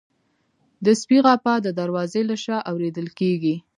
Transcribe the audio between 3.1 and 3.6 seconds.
کېږي.